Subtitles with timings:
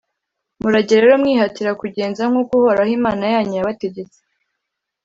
[0.61, 4.19] murajye rero mwihatira kugenza nk’uko uhoraho imana yanyu yabategetse,